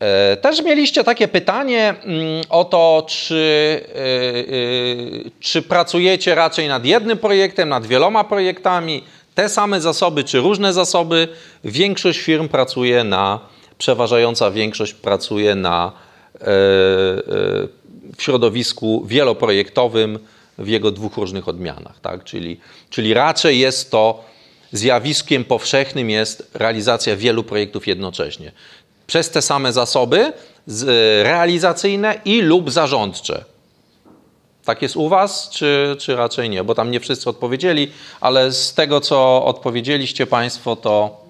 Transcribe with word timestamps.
E, 0.00 0.36
też 0.36 0.62
mieliście 0.62 1.04
takie 1.04 1.28
pytanie 1.28 1.94
mm, 2.02 2.44
o 2.50 2.64
to, 2.64 3.06
czy, 3.08 3.80
e, 3.94 3.98
e, 3.98 5.30
czy 5.40 5.62
pracujecie 5.62 6.34
raczej 6.34 6.68
nad 6.68 6.84
jednym 6.84 7.18
projektem, 7.18 7.68
nad 7.68 7.86
wieloma 7.86 8.24
projektami, 8.24 9.04
te 9.34 9.48
same 9.48 9.80
zasoby 9.80 10.24
czy 10.24 10.38
różne 10.38 10.72
zasoby. 10.72 11.28
Większość 11.64 12.18
firm 12.18 12.48
pracuje 12.48 13.04
na, 13.04 13.40
przeważająca 13.78 14.50
większość 14.50 14.94
pracuje 14.94 15.54
na 15.54 15.92
w 18.16 18.22
środowisku 18.22 19.04
wieloprojektowym 19.06 20.18
w 20.58 20.68
jego 20.68 20.90
dwóch 20.90 21.16
różnych 21.16 21.48
odmianach. 21.48 22.00
Tak? 22.00 22.24
Czyli, 22.24 22.60
czyli 22.90 23.14
raczej 23.14 23.58
jest 23.58 23.90
to 23.90 24.24
zjawiskiem 24.72 25.44
powszechnym 25.44 26.10
jest 26.10 26.50
realizacja 26.54 27.16
wielu 27.16 27.44
projektów 27.44 27.86
jednocześnie 27.86 28.52
przez 29.06 29.30
te 29.30 29.42
same 29.42 29.72
zasoby 29.72 30.32
realizacyjne 31.22 32.20
i 32.24 32.42
lub 32.42 32.70
zarządcze. 32.70 33.44
Tak 34.64 34.82
jest 34.82 34.96
u 34.96 35.08
Was, 35.08 35.50
czy, 35.50 35.96
czy 35.98 36.16
raczej 36.16 36.50
nie? 36.50 36.64
Bo 36.64 36.74
tam 36.74 36.90
nie 36.90 37.00
wszyscy 37.00 37.30
odpowiedzieli, 37.30 37.92
ale 38.20 38.52
z 38.52 38.74
tego, 38.74 39.00
co 39.00 39.44
odpowiedzieliście 39.44 40.26
Państwo, 40.26 40.76
to, 40.76 41.20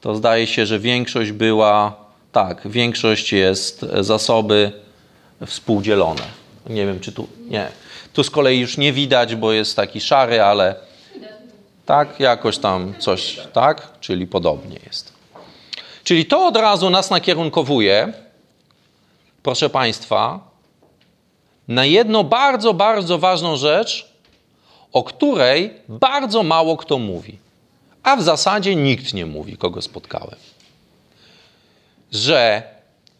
to 0.00 0.14
zdaje 0.14 0.46
się, 0.46 0.66
że 0.66 0.78
większość 0.78 1.32
była, 1.32 1.96
tak, 2.32 2.68
większość 2.68 3.32
jest 3.32 3.86
zasoby 4.00 4.72
współdzielone. 5.46 6.22
Nie 6.66 6.86
wiem, 6.86 7.00
czy 7.00 7.12
tu, 7.12 7.28
nie. 7.48 7.68
Tu 8.12 8.24
z 8.24 8.30
kolei 8.30 8.60
już 8.60 8.76
nie 8.76 8.92
widać, 8.92 9.36
bo 9.36 9.52
jest 9.52 9.76
taki 9.76 10.00
szary, 10.00 10.42
ale 10.42 10.74
tak, 11.86 12.20
jakoś 12.20 12.58
tam 12.58 12.94
coś, 12.98 13.40
tak, 13.52 13.88
czyli 14.00 14.26
podobnie 14.26 14.78
jest. 14.86 15.12
Czyli 16.12 16.26
to 16.26 16.46
od 16.46 16.56
razu 16.56 16.90
nas 16.90 17.10
nakierunkowuje, 17.10 18.12
proszę 19.42 19.70
Państwa, 19.70 20.40
na 21.68 21.84
jedną 21.84 22.22
bardzo, 22.22 22.74
bardzo 22.74 23.18
ważną 23.18 23.56
rzecz, 23.56 24.12
o 24.92 25.04
której 25.04 25.74
bardzo 25.88 26.42
mało 26.42 26.76
kto 26.76 26.98
mówi. 26.98 27.38
A 28.02 28.16
w 28.16 28.22
zasadzie 28.22 28.76
nikt 28.76 29.14
nie 29.14 29.26
mówi, 29.26 29.56
kogo 29.56 29.82
spotkałem. 29.82 30.36
Że 32.12 32.62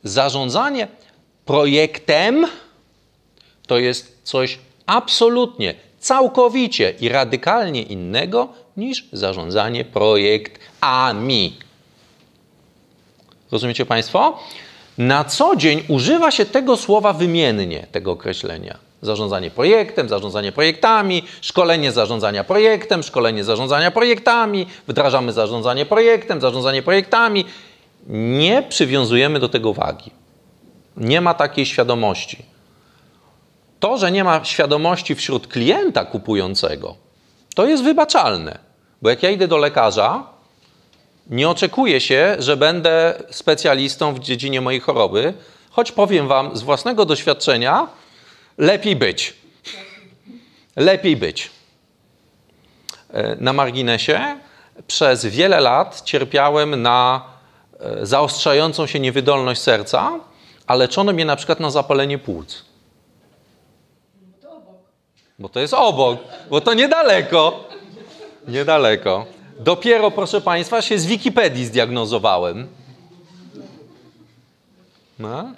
zarządzanie 0.05 0.89
projektem 1.45 2.47
to 3.67 3.79
jest 3.79 4.19
coś 4.23 4.59
absolutnie, 4.87 5.75
całkowicie 5.99 6.95
i 7.01 7.09
radykalnie 7.09 7.83
innego 7.83 8.49
niż 8.77 9.09
zarządzanie 9.12 9.84
projektami. 9.84 11.56
Rozumiecie 13.53 13.86
Państwo? 13.86 14.39
Na 14.98 15.25
co 15.25 15.56
dzień 15.56 15.83
używa 15.89 16.31
się 16.31 16.45
tego 16.45 16.77
słowa 16.77 17.12
wymiennie, 17.12 17.86
tego 17.92 18.12
określenia. 18.12 18.78
Zarządzanie 19.03 19.50
projektem, 19.50 20.09
zarządzanie 20.09 20.53
projektami, 20.53 21.22
szkolenie 21.41 21.92
zarządzania 21.92 22.44
projektem, 22.44 23.03
szkolenie 23.03 23.44
zarządzania 23.44 23.91
projektami, 23.91 24.67
wdrażamy 24.89 25.33
zarządzanie 25.33 25.86
projektem, 25.86 26.41
zarządzanie 26.41 26.83
projektami. 26.83 27.44
Nie 28.09 28.62
przywiązujemy 28.62 29.41
do 29.41 29.48
tego 29.48 29.72
wagi. 29.72 30.11
Nie 30.97 31.20
ma 31.20 31.34
takiej 31.34 31.66
świadomości. 31.66 32.44
To, 33.81 33.98
że 33.98 34.12
nie 34.12 34.25
ma 34.25 34.44
świadomości 34.44 35.14
wśród 35.14 35.47
klienta 35.47 36.05
kupującego, 36.05 36.97
to 37.55 37.66
jest 37.66 37.84
wybaczalne. 37.84 38.59
Bo 39.03 39.11
jak 39.11 39.22
ja 39.22 39.31
idę 39.31 39.48
do 39.48 39.56
lekarza, 39.56 40.31
nie 41.33 41.48
oczekuję 41.48 42.00
się, 42.00 42.36
że 42.38 42.56
będę 42.56 43.22
specjalistą 43.30 44.14
w 44.14 44.19
dziedzinie 44.19 44.61
mojej 44.61 44.80
choroby, 44.80 45.34
choć 45.70 45.92
powiem 45.92 46.28
Wam 46.28 46.56
z 46.56 46.62
własnego 46.62 47.05
doświadczenia, 47.05 47.88
lepiej 48.58 48.97
być. 48.97 49.34
Lepiej 50.77 51.16
być. 51.16 51.50
E, 53.10 53.37
na 53.37 53.53
marginesie 53.53 54.41
przez 54.87 55.26
wiele 55.26 55.60
lat 55.60 56.03
cierpiałem 56.04 56.82
na 56.82 57.25
e, 57.81 58.06
zaostrzającą 58.06 58.87
się 58.87 59.00
niewydolność 59.00 59.60
serca, 59.60 60.21
a 60.66 60.75
leczono 60.75 61.12
mnie 61.12 61.25
na 61.25 61.37
przykład 61.37 61.60
na 61.60 61.71
zapalenie 61.71 62.19
płuc. 62.19 62.65
Bo 65.38 65.48
to 65.48 65.60
jest 65.60 65.75
obok, 65.75 66.19
bo 66.50 66.60
to 66.60 66.75
niedaleko. 66.75 67.65
Niedaleko. 68.48 69.26
Dopiero, 69.61 70.11
proszę 70.11 70.41
Państwa, 70.41 70.83
się 70.83 70.99
z 70.99 71.07
Wikipedii 71.07 71.67
zdiagnozowałem. 71.67 72.67
No? 75.19 75.53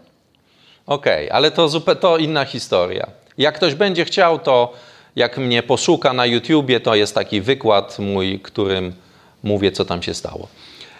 Okej, 0.86 1.26
okay, 1.26 1.32
ale 1.32 1.50
to, 1.50 1.80
to 1.80 2.18
inna 2.18 2.44
historia. 2.44 3.06
Jak 3.38 3.54
ktoś 3.54 3.74
będzie 3.74 4.04
chciał, 4.04 4.38
to 4.38 4.72
jak 5.16 5.38
mnie 5.38 5.62
poszuka 5.62 6.12
na 6.12 6.26
YouTubie, 6.26 6.80
to 6.80 6.94
jest 6.94 7.14
taki 7.14 7.40
wykład 7.40 7.98
mój, 7.98 8.40
którym 8.40 8.94
mówię, 9.42 9.72
co 9.72 9.84
tam 9.84 10.02
się 10.02 10.14
stało. 10.14 10.48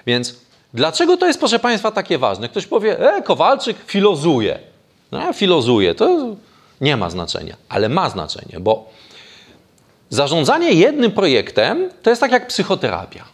Więc 0.06 0.34
dlaczego 0.74 1.16
to 1.16 1.26
jest, 1.26 1.38
proszę 1.38 1.58
Państwa, 1.58 1.90
takie 1.90 2.18
ważne? 2.18 2.48
Ktoś 2.48 2.66
powie, 2.66 3.14
e, 3.14 3.22
Kowalczyk 3.22 3.76
filozuje. 3.86 4.58
No, 5.12 5.32
filozuje, 5.32 5.94
to 5.94 6.36
nie 6.80 6.96
ma 6.96 7.10
znaczenia, 7.10 7.56
ale 7.68 7.88
ma 7.88 8.10
znaczenie, 8.10 8.60
bo 8.60 8.90
Zarządzanie 10.10 10.72
jednym 10.72 11.12
projektem 11.12 11.90
to 12.02 12.10
jest 12.10 12.20
tak 12.20 12.32
jak 12.32 12.48
psychoterapia. 12.48 13.24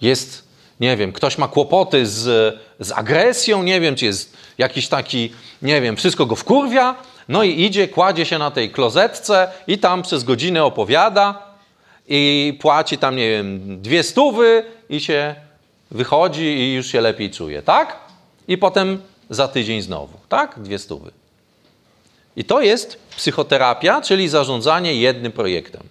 Jest, 0.00 0.48
nie 0.80 0.96
wiem, 0.96 1.12
ktoś 1.12 1.38
ma 1.38 1.48
kłopoty 1.48 2.06
z, 2.06 2.54
z 2.80 2.92
agresją, 2.92 3.62
nie 3.62 3.80
wiem, 3.80 3.96
czy 3.96 4.04
jest 4.04 4.36
jakiś 4.58 4.88
taki, 4.88 5.32
nie 5.62 5.80
wiem, 5.80 5.96
wszystko 5.96 6.26
go 6.26 6.36
wkurwia, 6.36 6.94
no 7.28 7.42
i 7.42 7.62
idzie, 7.62 7.88
kładzie 7.88 8.26
się 8.26 8.38
na 8.38 8.50
tej 8.50 8.70
klozetce 8.70 9.48
i 9.66 9.78
tam 9.78 10.02
przez 10.02 10.24
godzinę 10.24 10.64
opowiada 10.64 11.42
i 12.08 12.58
płaci 12.60 12.98
tam, 12.98 13.16
nie 13.16 13.30
wiem, 13.30 13.82
dwie 13.82 14.02
stówy 14.02 14.64
i 14.90 15.00
się 15.00 15.34
wychodzi 15.90 16.44
i 16.44 16.74
już 16.74 16.86
się 16.86 17.00
lepiej 17.00 17.30
czuje, 17.30 17.62
tak? 17.62 17.96
I 18.48 18.58
potem 18.58 19.02
za 19.30 19.48
tydzień 19.48 19.82
znowu, 19.82 20.18
tak? 20.28 20.58
Dwie 20.58 20.78
stówy. 20.78 21.10
I 22.38 22.44
to 22.44 22.60
jest 22.60 22.98
psychoterapia, 23.16 24.00
czyli 24.00 24.28
zarządzanie 24.28 24.94
jednym 24.94 25.32
projektem. 25.32 25.82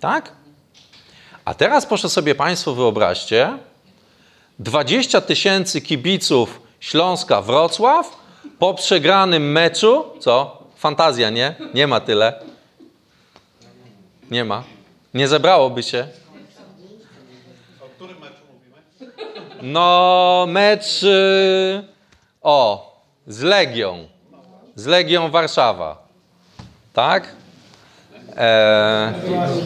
Tak? 0.00 0.32
A 1.44 1.54
teraz 1.54 1.86
proszę 1.86 2.08
sobie 2.08 2.34
Państwo 2.34 2.74
wyobraźcie, 2.74 3.58
20 4.58 5.20
tysięcy 5.20 5.80
kibiców 5.80 6.60
Śląska 6.80 7.42
Wrocław 7.42 8.16
po 8.58 8.74
przegranym 8.74 9.52
meczu, 9.52 10.04
co? 10.20 10.62
Fantazja, 10.76 11.30
nie? 11.30 11.54
Nie 11.74 11.86
ma 11.86 12.00
tyle. 12.00 12.44
Nie 14.30 14.44
ma. 14.44 14.64
Nie 15.14 15.28
zebrałoby 15.28 15.82
się. 15.82 16.08
O 17.80 17.88
którym 17.88 18.18
meczu 18.18 18.42
mówimy? 18.52 19.12
No, 19.62 20.46
mecz. 20.48 21.02
Yy, 21.02 21.84
o, 22.42 22.92
z 23.26 23.42
Legią 23.42 24.15
z 24.76 24.86
Legią 24.86 25.30
Warszawa. 25.30 26.08
Tak? 26.92 27.34
Eee... 28.36 29.14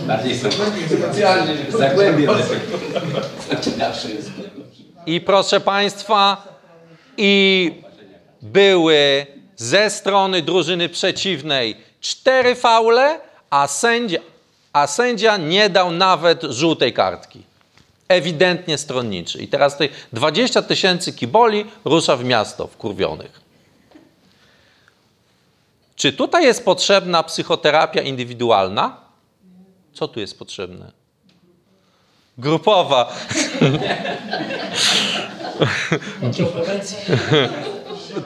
Bardziej 0.06 0.38
specjalnie, 0.38 1.54
zagłębie. 1.78 2.28
I 5.06 5.21
proszę 5.21 5.60
Państwa, 5.60 6.48
i 7.16 7.72
były 8.43 9.26
ze 9.56 9.91
strony 9.91 10.43
drużyny 10.43 10.88
przeciwnej 10.88 11.77
cztery 12.00 12.54
faule, 12.54 13.21
a 13.50 13.66
sędzia, 13.66 14.19
a 14.72 14.87
sędzia 14.87 15.37
nie 15.37 15.71
dał 15.71 15.92
nawet 15.92 16.42
żółtej 16.42 16.92
kartki. 16.92 17.42
Ewidentnie 18.09 18.78
stronniczy. 18.78 19.38
I 19.38 19.48
teraz 19.48 19.77
tych 19.77 20.09
20 20.12 20.62
tysięcy 20.62 21.12
kiboli 21.12 21.65
rusza 21.84 22.16
w 22.16 22.25
miasto 22.25 22.66
wkurwionych. 22.66 23.40
Czy 26.00 26.12
tutaj 26.12 26.44
jest 26.44 26.64
potrzebna 26.64 27.22
psychoterapia 27.22 28.02
indywidualna? 28.02 28.97
Co 29.92 30.08
tu 30.08 30.20
jest 30.20 30.38
potrzebne? 30.38 30.92
Grupowa. 32.38 33.12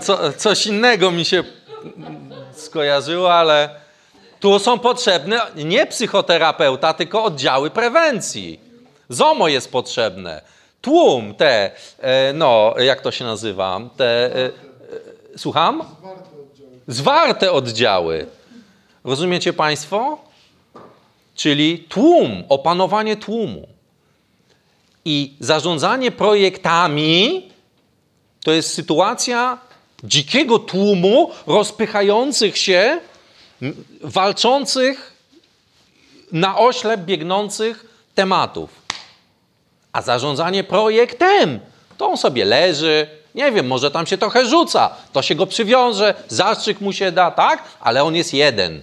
Co, 0.00 0.32
coś 0.32 0.66
innego 0.66 1.10
mi 1.10 1.24
się 1.24 1.44
skojarzyło, 2.52 3.34
ale 3.34 3.80
tu 4.40 4.58
są 4.58 4.78
potrzebne 4.78 5.40
nie 5.56 5.86
psychoterapeuta, 5.86 6.94
tylko 6.94 7.24
oddziały 7.24 7.70
prewencji. 7.70 8.60
ZOMO 9.08 9.48
jest 9.48 9.72
potrzebne. 9.72 10.42
Tłum, 10.80 11.34
te, 11.34 11.70
e, 12.00 12.32
no, 12.32 12.74
jak 12.78 13.00
to 13.00 13.10
się 13.10 13.24
nazywa? 13.24 13.80
Te, 13.96 14.04
e, 14.04 14.44
e, 14.44 14.50
słucham? 15.36 15.82
Zwarte 16.88 17.52
oddziały. 17.52 18.26
Rozumiecie 19.04 19.52
Państwo? 19.52 20.18
Czyli 21.34 21.78
tłum, 21.78 22.44
opanowanie 22.48 23.16
tłumu. 23.16 23.68
I 25.04 25.34
zarządzanie 25.40 26.10
projektami 26.10 27.48
To 28.44 28.52
jest 28.52 28.74
sytuacja 28.74 29.58
dzikiego 30.04 30.58
tłumu 30.58 31.30
rozpychających 31.46 32.58
się, 32.58 33.00
walczących 34.00 35.12
na 36.32 36.58
oślep 36.58 37.00
biegnących 37.00 37.84
tematów. 38.14 38.70
A 39.92 40.02
zarządzanie 40.02 40.64
projektem, 40.64 41.60
to 41.98 42.08
on 42.10 42.16
sobie 42.16 42.44
leży, 42.44 43.06
nie 43.34 43.52
wiem, 43.52 43.66
może 43.66 43.90
tam 43.90 44.06
się 44.06 44.18
trochę 44.18 44.46
rzuca, 44.46 44.90
to 45.12 45.22
się 45.22 45.34
go 45.34 45.46
przywiąże, 45.46 46.14
zastrzyk 46.28 46.80
mu 46.80 46.92
się 46.92 47.12
da, 47.12 47.30
tak? 47.30 47.62
Ale 47.80 48.04
on 48.04 48.14
jest 48.14 48.34
jeden, 48.34 48.80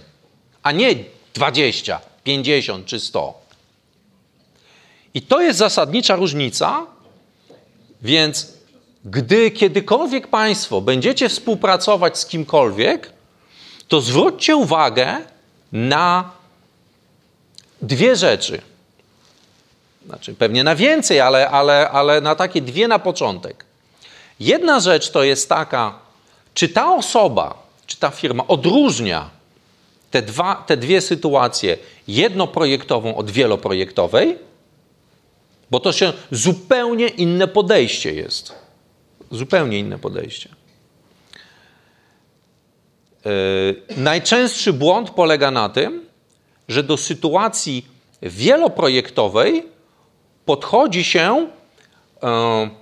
a 0.62 0.72
nie 0.72 0.94
20, 1.34 2.00
50 2.24 2.86
czy 2.86 3.00
100. 3.00 3.42
I 5.14 5.22
to 5.22 5.40
jest 5.40 5.58
zasadnicza 5.58 6.16
różnica, 6.16 6.86
więc 8.02 8.52
gdy 9.04 9.50
kiedykolwiek 9.50 10.26
Państwo 10.26 10.80
będziecie 10.80 11.28
współpracować 11.28 12.18
z 12.18 12.26
kimkolwiek, 12.26 13.12
to 13.88 14.00
zwróćcie 14.00 14.56
uwagę 14.56 15.16
na 15.72 16.30
dwie 17.82 18.16
rzeczy. 18.16 18.62
Znaczy, 20.06 20.34
pewnie 20.34 20.64
na 20.64 20.76
więcej, 20.76 21.20
ale, 21.20 21.50
ale, 21.50 21.90
ale 21.90 22.20
na 22.20 22.34
takie 22.34 22.60
dwie 22.62 22.88
na 22.88 22.98
początek. 22.98 23.64
Jedna 24.42 24.80
rzecz 24.80 25.10
to 25.10 25.22
jest 25.22 25.48
taka, 25.48 25.98
czy 26.54 26.68
ta 26.68 26.94
osoba, 26.94 27.62
czy 27.86 27.96
ta 27.96 28.10
firma 28.10 28.46
odróżnia 28.46 29.30
te, 30.10 30.22
dwa, 30.22 30.64
te 30.66 30.76
dwie 30.76 31.00
sytuacje, 31.00 31.78
jednoprojektową 32.08 33.16
od 33.16 33.30
wieloprojektowej, 33.30 34.38
bo 35.70 35.80
to 35.80 35.92
się 35.92 36.12
zupełnie 36.30 37.08
inne 37.08 37.48
podejście 37.48 38.14
jest. 38.14 38.54
Zupełnie 39.30 39.78
inne 39.78 39.98
podejście. 39.98 40.48
Yy, 43.24 43.82
najczęstszy 43.96 44.72
błąd 44.72 45.10
polega 45.10 45.50
na 45.50 45.68
tym, 45.68 46.06
że 46.68 46.82
do 46.82 46.96
sytuacji 46.96 47.86
wieloprojektowej 48.22 49.66
podchodzi 50.44 51.04
się 51.04 51.48
e, 52.22 52.81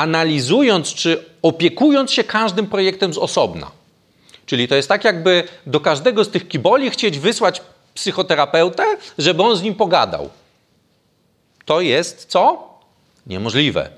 analizując 0.00 0.94
czy 0.94 1.24
opiekując 1.42 2.12
się 2.12 2.24
każdym 2.24 2.66
projektem 2.66 3.14
z 3.14 3.18
osobna. 3.18 3.70
Czyli 4.46 4.68
to 4.68 4.74
jest 4.74 4.88
tak, 4.88 5.04
jakby 5.04 5.44
do 5.66 5.80
każdego 5.80 6.24
z 6.24 6.30
tych 6.30 6.48
kiboli 6.48 6.90
chcieć 6.90 7.18
wysłać 7.18 7.62
psychoterapeutę, 7.94 8.84
żeby 9.18 9.42
on 9.42 9.56
z 9.56 9.62
nim 9.62 9.74
pogadał. 9.74 10.30
To 11.64 11.80
jest 11.80 12.24
co? 12.24 12.68
Niemożliwe. 13.26 13.90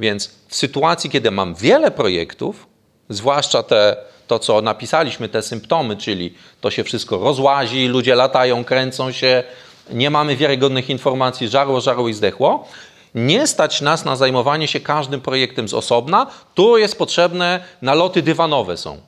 Więc 0.00 0.30
w 0.48 0.56
sytuacji, 0.56 1.10
kiedy 1.10 1.30
mam 1.30 1.54
wiele 1.54 1.90
projektów, 1.90 2.66
zwłaszcza 3.08 3.62
te, 3.62 3.96
to, 4.26 4.38
co 4.38 4.62
napisaliśmy, 4.62 5.28
te 5.28 5.42
symptomy, 5.42 5.96
czyli 5.96 6.34
to 6.60 6.70
się 6.70 6.84
wszystko 6.84 7.18
rozłazi, 7.18 7.86
ludzie 7.86 8.14
latają, 8.14 8.64
kręcą 8.64 9.12
się, 9.12 9.44
nie 9.90 10.10
mamy 10.10 10.36
wiarygodnych 10.36 10.90
informacji, 10.90 11.48
żarło, 11.48 11.80
żarło 11.80 12.08
i 12.08 12.14
zdechło, 12.14 12.68
nie 13.14 13.46
stać 13.46 13.80
nas 13.80 14.04
na 14.04 14.16
zajmowanie 14.16 14.68
się 14.68 14.80
każdym 14.80 15.20
projektem 15.20 15.68
z 15.68 15.74
osobna. 15.74 16.26
Tu 16.54 16.78
jest 16.78 16.98
potrzebne 16.98 17.64
naloty 17.82 18.22
dywanowe 18.22 18.76
są, 18.76 19.00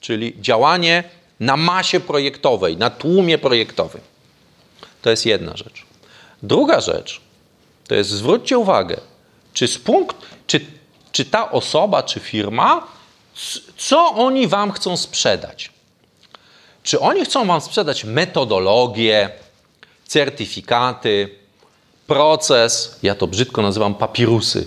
czyli 0.00 0.36
działanie 0.40 1.04
na 1.40 1.56
masie 1.56 2.00
projektowej, 2.00 2.76
na 2.76 2.90
tłumie 2.90 3.38
projektowym. 3.38 4.00
To 5.02 5.10
jest 5.10 5.26
jedna 5.26 5.56
rzecz. 5.56 5.84
Druga 6.42 6.80
rzecz 6.80 7.20
to 7.88 7.94
jest 7.94 8.10
zwróćcie 8.10 8.58
uwagę, 8.58 9.00
czy 9.52 9.68
z 9.68 9.78
punkt, 9.78 10.16
czy, 10.46 10.60
czy 11.12 11.24
ta 11.24 11.50
osoba, 11.50 12.02
czy 12.02 12.20
firma, 12.20 12.86
co 13.76 14.08
oni 14.14 14.48
wam 14.48 14.72
chcą 14.72 14.96
sprzedać. 14.96 15.70
Czy 16.82 17.00
oni 17.00 17.24
chcą 17.24 17.46
wam 17.46 17.60
sprzedać 17.60 18.04
metodologię, 18.04 19.30
certyfikaty, 20.06 21.39
proces, 22.10 22.98
ja 23.02 23.14
to 23.14 23.26
brzydko 23.26 23.62
nazywam 23.62 23.94
papirusy. 23.94 24.66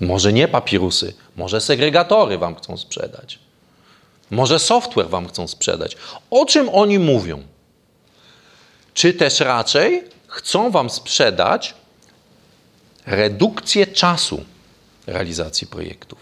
Może 0.00 0.32
nie 0.32 0.48
papirusy, 0.48 1.14
może 1.36 1.60
segregatory 1.60 2.38
wam 2.38 2.54
chcą 2.54 2.76
sprzedać. 2.76 3.38
Może 4.30 4.58
software 4.58 5.08
wam 5.08 5.28
chcą 5.28 5.48
sprzedać. 5.48 5.96
O 6.30 6.46
czym 6.46 6.68
oni 6.68 6.98
mówią? 6.98 7.42
Czy 8.94 9.12
też 9.12 9.40
raczej 9.40 10.04
chcą 10.26 10.70
wam 10.70 10.90
sprzedać 10.90 11.74
redukcję 13.06 13.86
czasu 13.86 14.44
realizacji 15.06 15.66
projektów? 15.66 16.18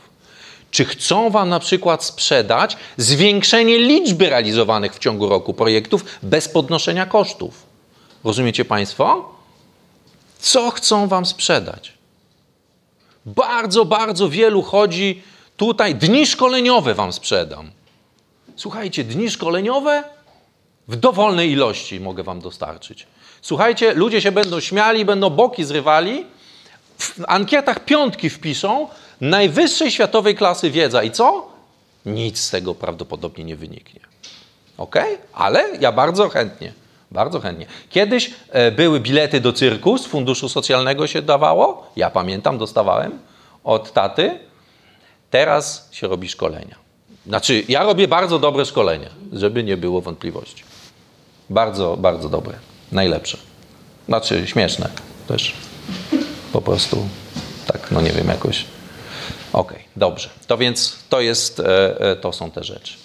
Czy 0.71 0.85
chcą 0.85 1.31
Wam 1.31 1.49
na 1.49 1.61
przykład 1.61 2.05
sprzedać 2.05 2.77
zwiększenie 2.97 3.79
liczby 3.79 4.31
realizowanych 4.31 4.95
w 4.95 4.99
ciągu 4.99 5.29
roku 5.29 5.55
projektów 5.55 6.05
bez 6.23 6.49
podnoszenia 6.49 7.07
kosztów? 7.07 7.67
Rozumiecie 8.25 8.65
Państwo? 8.65 9.33
Co 10.43 10.71
chcą 10.71 11.09
Wam 11.09 11.27
sprzedać? 11.27 11.93
Bardzo, 13.27 13.85
bardzo 13.85 14.29
wielu 14.29 14.63
chodzi 14.63 15.23
tutaj, 15.57 15.95
dni 15.95 16.27
szkoleniowe 16.27 16.95
Wam 16.95 17.13
sprzedam. 17.13 17.71
Słuchajcie, 18.57 19.05
dni 19.05 19.31
szkoleniowe 19.31 20.05
w 20.89 20.97
dowolnej 20.97 21.51
ilości 21.51 22.01
mogę 22.01 22.23
Wam 22.23 22.41
dostarczyć. 22.41 23.07
Słuchajcie, 23.43 23.95
ludzie 23.95 24.21
się 24.21 24.33
będą 24.33 24.61
śmiali, 24.61 25.05
będą 25.05 25.31
boki 25.31 25.65
zrywali, 25.65 26.27
w 26.99 27.21
ankietach 27.29 27.85
piątki 27.85 28.31
wpiszą, 28.31 28.89
najwyższej 29.21 29.91
światowej 29.91 30.35
klasy 30.35 30.71
wiedza 30.71 31.03
i 31.03 31.11
co? 31.11 31.49
Nic 32.07 32.41
z 32.41 32.51
tego 32.51 32.75
prawdopodobnie 32.75 33.45
nie 33.45 33.57
wyniknie. 33.57 34.01
Ok? 34.79 34.97
Ale 35.33 35.69
ja 35.81 35.93
bardzo 35.93 36.29
chętnie, 36.29 36.73
bardzo 37.13 37.41
chętnie. 37.41 37.67
Kiedyś 37.91 38.31
e, 38.51 38.71
były 38.71 39.01
bilety 39.01 39.41
do 39.41 39.53
cyrku 39.53 39.99
z 39.99 40.07
funduszu 40.07 40.49
socjalnego 40.49 41.07
się 41.07 41.23
dawało. 41.23 41.91
Ja 41.97 42.11
pamiętam, 42.11 42.59
dostawałem 42.59 43.19
od 43.65 43.93
taty. 43.93 44.39
Teraz 45.31 45.89
się 45.93 46.09
robi 46.09 46.29
szkolenia. 46.29 46.77
Znaczy, 47.27 47.63
ja 47.69 47.83
robię 47.83 48.09
bardzo 48.09 48.39
dobre 48.39 48.65
szkolenia, 48.65 49.09
żeby 49.33 49.65
nie 49.65 49.77
było 49.77 50.01
wątpliwości. 50.01 50.65
Bardzo, 51.51 51.97
bardzo 51.97 52.29
dobre. 52.29 52.55
Najlepsze. 52.93 53.39
Znaczy, 54.09 54.47
śmieszne 54.47 54.89
też. 55.29 55.55
Po 56.53 56.63
prostu 56.63 57.09
tak, 57.67 57.91
no 57.91 58.01
nie 58.01 58.11
wiem, 58.11 58.29
jakoś. 58.29 58.65
Okej, 59.53 59.79
dobrze. 59.97 60.29
To 60.47 60.59
więc 60.59 60.97
to 61.09 61.21
jest, 61.21 61.61
e, 61.61 62.01
e, 62.01 62.17
to 62.17 62.33
są 62.33 62.51
te 62.51 62.65
rzeczy. 62.65 63.02